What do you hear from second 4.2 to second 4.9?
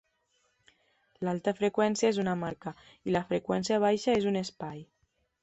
és un espai.